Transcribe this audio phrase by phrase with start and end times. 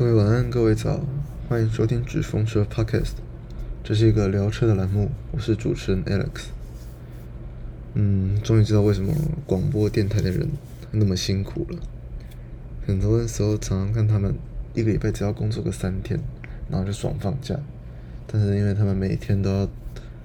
[0.00, 0.98] 各位晚安，各位早，
[1.46, 3.16] 欢迎收听纸风车 Podcast，
[3.84, 6.44] 这是一个聊车的栏目，我是主持人 Alex。
[7.92, 9.12] 嗯，终于知道为什么
[9.44, 10.48] 广播电台的人
[10.90, 11.78] 那么辛苦了。
[12.86, 14.34] 很多的时候常常看他们
[14.72, 16.18] 一个礼拜只要工作个三天，
[16.70, 17.54] 然后就爽放假，
[18.26, 19.68] 但是因为他们每天都要，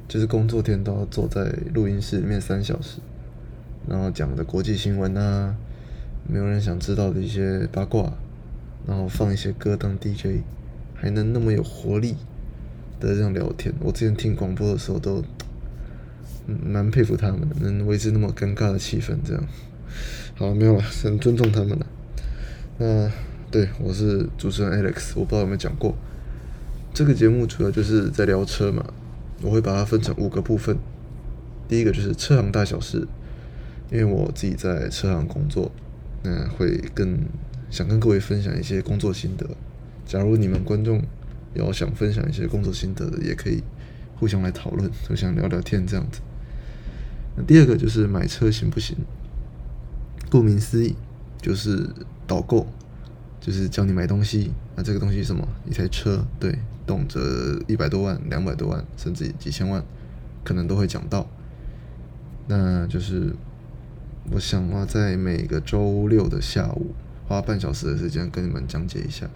[0.07, 2.99] 就是工作天都要坐在录音室里面三小时，
[3.89, 5.53] 然后讲的国际新闻啊，
[6.25, 8.13] 没有人想知道的一些八卦。
[8.87, 10.43] 然后放一些歌当 DJ，
[10.93, 12.15] 还能那么有活力
[12.99, 13.73] 的这样聊天。
[13.79, 15.23] 我之前听广播的时候都
[16.45, 19.17] 蛮佩服他们，能维持那么尴尬的气氛。
[19.25, 19.43] 这样，
[20.35, 21.85] 好没有了，很尊重他们了。
[22.77, 23.11] 那
[23.49, 25.95] 对我是主持人 Alex，我不知道有没有讲过。
[26.93, 28.85] 这个节目主要就是在聊车嘛，
[29.41, 30.77] 我会把它分成五个部分。
[31.67, 33.07] 第一个就是车行大小事，
[33.91, 35.71] 因为我自己在车行工作，
[36.21, 37.19] 那会跟。
[37.69, 39.49] 想跟各位分享一些工作心得。
[40.05, 41.01] 假如你们观众
[41.53, 43.63] 有想分享一些工作心得的，也可以
[44.15, 46.21] 互相来讨论，互相聊聊天这样子。
[47.35, 48.95] 那第二个就是买车行不行？
[50.29, 50.95] 顾名思义，
[51.41, 51.89] 就是
[52.27, 52.67] 导购，
[53.41, 54.51] 就是教你买东西。
[54.75, 55.47] 那这个东西什么？
[55.69, 57.19] 一台车，对，动辄
[57.67, 59.83] 一百多万、两百多万，甚至几千万，
[60.43, 61.27] 可能都会讲到。
[62.47, 63.33] 那就是
[64.31, 66.93] 我想话在每个周六的下午。
[67.27, 69.27] 花半小时的时间跟你们讲解一下，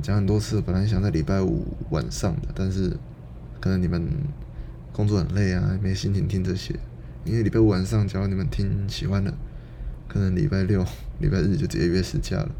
[0.00, 0.60] 讲很多次。
[0.60, 2.96] 本来想在礼拜五晚上的，但是
[3.60, 4.08] 可能你们
[4.92, 6.72] 工作很累啊，没心情听这些。
[7.24, 9.34] 因为礼拜五晚上，假如你们听喜欢的，
[10.06, 10.84] 可能礼拜六、
[11.18, 12.50] 礼拜日就直接约时假了。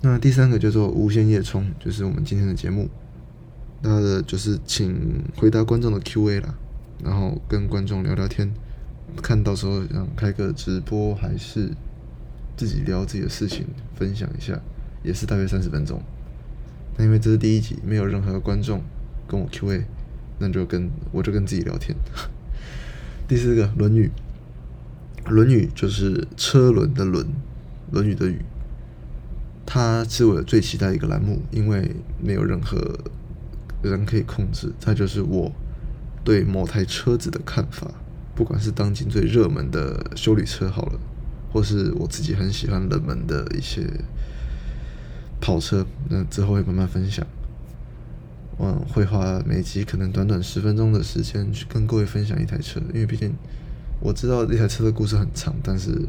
[0.00, 2.88] 那第三个叫做无限夜冲，就是我们今天的节目，
[3.82, 6.54] 那的就是请回答观众的 Q&A 啦，
[7.04, 8.50] 然后跟观众聊聊天，
[9.22, 11.70] 看到时候想开个直播还是。
[12.60, 14.60] 自己聊自己的事情，分享一下，
[15.02, 16.02] 也是大约三十分钟。
[16.98, 18.82] 那因为这是第一集，没有任何观众
[19.26, 19.86] 跟我 Q&A，
[20.38, 21.96] 那就跟我就跟自己聊天。
[23.26, 24.10] 第四个《论语》，
[25.30, 27.24] 《论语》就是车轮的轮，
[27.92, 28.42] 《论语》的语。
[29.64, 32.76] 它是我最期待一个栏目，因为没有任何
[33.82, 35.50] 人可以控制，它就是我
[36.22, 37.90] 对某台车子的看法，
[38.34, 41.00] 不管是当今最热门的修理车好了。
[41.52, 43.84] 或是我自己很喜欢冷门的一些
[45.40, 47.26] 跑车，那之后会慢慢分享。
[48.62, 53.32] 嗯，会花每集可能短短十分钟的时间去跟各位分享一台车，因为毕竟
[54.00, 56.06] 我知道这台车的故事很长，但是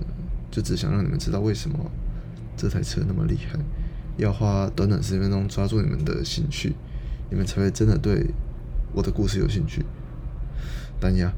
[0.52, 1.78] 就只想让你们知道为什么
[2.58, 3.58] 这台车那么厉害，
[4.18, 6.76] 要花短短十分钟抓住你们的兴趣，
[7.30, 8.28] 你们才会真的对
[8.94, 9.86] 我的故事有兴趣。
[11.00, 11.32] 单压，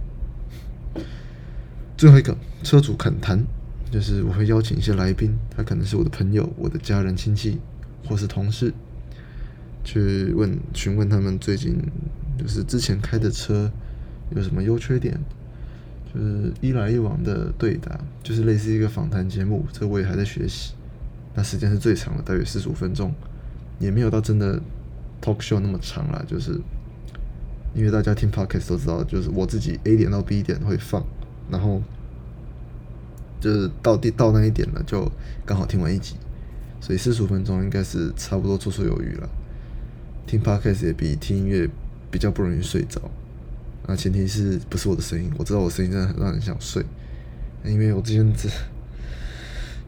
[1.96, 3.46] 最后一个车主恳谈。
[3.94, 7.60] 就是我会邀请一些来宾，他可能是我的朋友、我的家人、亲戚，
[8.08, 8.74] 或是同事，
[9.84, 11.78] 去问询问他们最近
[12.36, 13.72] 就是之前开的车
[14.36, 15.16] 有什么优缺点，
[16.12, 19.64] 就是一来一往的对答，就是类似一个访谈节目。
[19.72, 20.74] 这我也还在学习，
[21.36, 23.14] 那时间是最长的，大约四十五分钟，
[23.78, 24.60] 也没有到真的
[25.22, 26.26] talk show 那么长了。
[26.28, 26.60] 就是
[27.76, 31.06] 因为大家听 podcast 都知道，就是我自己 A 点到 B 点会放，
[31.52, 31.80] 然后。
[33.44, 35.12] 就是到第到那一点了，就
[35.46, 36.16] 刚好听完一集，
[36.80, 39.30] 所以四十五分钟应该是差不多绰绰有余了。
[40.26, 41.70] 听 podcast 也比听音乐
[42.10, 43.02] 比较不容易睡着，
[43.86, 45.30] 那前提是不是我的声音？
[45.38, 46.86] 我知道我声音真的很让人想睡，
[47.66, 48.48] 因为我之前只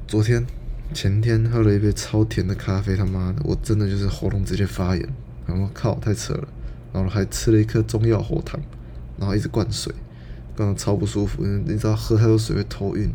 [0.05, 0.45] 昨天
[0.93, 5.09] 前天喝了一杯超甜的咖啡，他妈的，我真的就是喉咙直接发炎，
[5.47, 6.47] 然后靠太扯了，
[6.91, 8.59] 然后还吃了一颗中药喉糖，
[9.17, 9.95] 然后一直灌水，
[10.57, 13.09] 刚刚超不舒服，你知道喝太多水会头晕。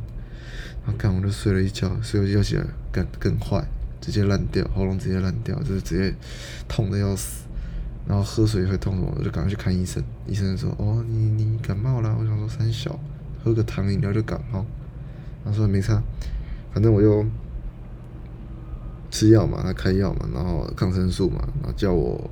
[0.99, 3.65] 干，我就睡了一觉，睡了一觉起来，更更坏，
[4.01, 6.15] 直接烂掉，喉咙直接烂掉，就是直接
[6.69, 7.45] 痛的要死。
[8.09, 10.03] 然后喝水也会痛什么，我就赶快去看医生。
[10.27, 12.99] 医生说：“哦，你你感冒了。”我想说三小，
[13.45, 14.65] 喝个糖饮料就感冒。
[15.45, 16.03] 他说没差，
[16.73, 17.25] 反正我就
[19.11, 22.31] 吃药嘛，他开药嘛，然后抗生素嘛，然后叫我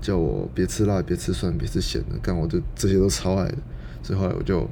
[0.00, 2.16] 叫我别吃辣，别吃酸，别吃咸的。
[2.22, 3.58] 干，我就这些都超爱的，
[4.02, 4.68] 所以后来我就。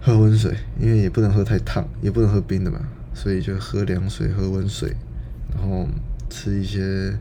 [0.00, 2.78] 喝温水，因为也不能喝太烫，也不能喝冰的嘛，
[3.14, 4.94] 所以就喝凉水，喝温水，
[5.52, 5.86] 然后
[6.30, 7.18] 吃一些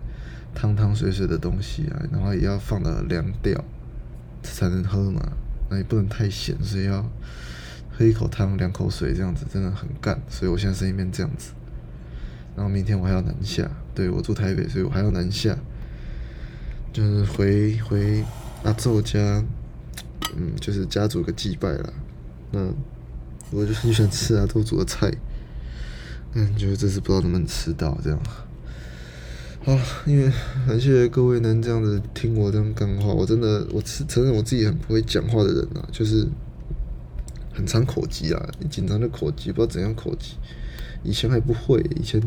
[0.54, 3.64] 汤汤水水的东西啊，然后也要放的凉掉，
[4.44, 5.22] 才能喝嘛。
[5.70, 7.04] 那也不能太咸，所以要
[7.92, 10.22] 喝一口汤，两口水这样子，真的很干。
[10.30, 11.52] 所以我现在声音变这样子。
[12.56, 15.58] 然后明天我还要南下，对我住台北，所以我还要南下，
[16.94, 18.24] 就是回回
[18.64, 19.44] 阿昼家，
[20.38, 21.94] 嗯，就是家族个祭拜了。
[22.52, 22.68] 那
[23.52, 25.12] 我就很喜欢吃阿周煮的菜，
[26.34, 28.20] 嗯，觉得这次不知道能不能吃到这样。
[29.64, 30.32] 好，因为
[30.66, 36.26] 感谢各位能这样子听我这样干话，我真的我承承认我自己很不会讲话的人啊，就是
[37.54, 40.36] 很常口急啊，一紧张就口急，不知道怎样口急。
[41.04, 42.22] 以前还不会，以前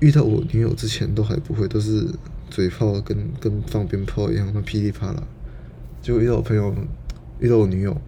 [0.00, 2.08] 遇到我女友之前都还不会，都是
[2.50, 5.22] 嘴炮跟跟放鞭炮一样，那噼里啪啦。
[6.02, 6.74] 就遇到我朋友，
[7.38, 8.00] 遇到我女友。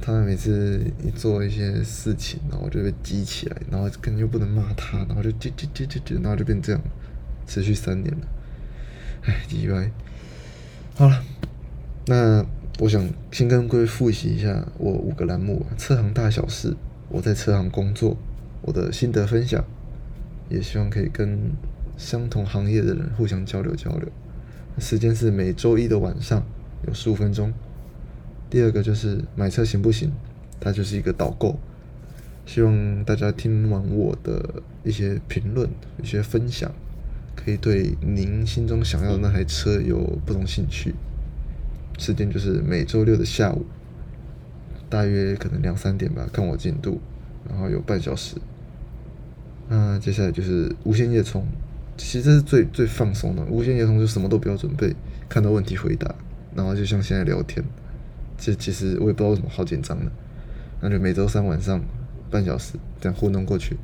[0.00, 6.80] 他每次一做一些事情，然后就被激起来，然后根本就不能骂他，然后就就就就就，然后就变这样，
[7.46, 8.26] 持续三年了，
[9.22, 9.90] 唉，意外。
[10.94, 11.22] 好了，
[12.06, 12.44] 那
[12.78, 16.76] 我想先跟各位复习一下我五个栏目：车行大小事，
[17.08, 18.16] 我在车行工作，
[18.62, 19.64] 我的心得分享，
[20.48, 21.38] 也希望可以跟
[21.96, 24.08] 相同行业的人互相交流交流。
[24.78, 26.44] 时间是每周一的晚上，
[26.86, 27.52] 有十五分钟。
[28.48, 30.12] 第二个就是买车行不行？
[30.58, 31.58] 它就是一个导购，
[32.46, 35.68] 希望大家听完我的一些评论、
[36.02, 36.72] 一些分享，
[37.34, 40.94] 可以对您心中想要的那台车有不同兴趣。
[41.98, 43.66] 时间就是每周六的下午，
[44.88, 47.00] 大约可能两三点吧，看我进度，
[47.48, 48.36] 然后有半小时。
[49.68, 51.46] 那接下来就是无线夜充，
[51.96, 53.42] 其实这是最最放松的。
[53.44, 54.94] 无线夜充就什么都不要准备，
[55.28, 56.14] 看到问题回答，
[56.54, 57.64] 然后就像现在聊天。
[58.38, 60.10] 这其实我也不知道为什么好紧张的，
[60.80, 61.80] 那就每周三晚上
[62.30, 63.76] 半小时这样糊弄过去。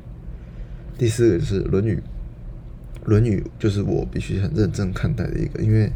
[0.97, 1.95] 第四个就是《论语》，
[3.09, 5.91] 《论语》就是我必须很认真看待的一个，因为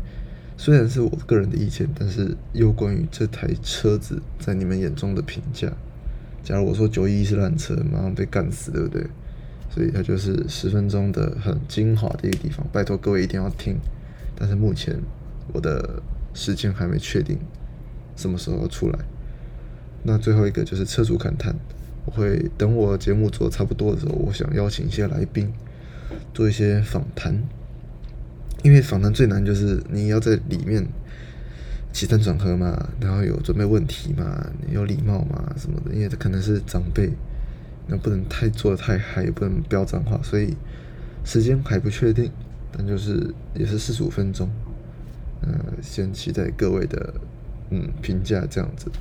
[0.57, 5.71] 虽然是我个人的意见，但是又关于这台车子在你们眼中的评价。
[6.43, 9.05] 假如我说九一是烂车，马上被干死，对不对？
[9.69, 13.77] 所以它就是十分钟的很精华的一个地方，拜托各位一定要听。
[14.35, 14.99] 但是目前
[15.53, 16.01] 我的
[16.33, 17.37] 时间还没确定。
[18.17, 18.99] 什么时候出来？
[20.03, 21.53] 那最后一个就是车主感叹，
[22.05, 25.51] 我会等我节目做的差不多的时候，我想邀请一些来宾
[26.33, 27.43] 做一些访谈，
[28.63, 30.87] 因为访谈最难就是你要在里面
[31.91, 37.11] 起承转合嘛，然后有准备问题嘛，你有礼貌嘛什么的，因为这可能是长辈，
[37.87, 40.55] 那不能太做的太嗨，也不能飙脏话，所以
[41.25, 42.31] 时间还不确定，
[42.71, 44.49] 但就是也是四十五分钟，
[45.41, 45.49] 呃，
[45.81, 47.13] 先期待各位的。
[47.69, 48.91] 嗯，评价这样子。